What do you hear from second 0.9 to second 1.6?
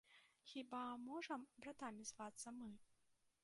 можам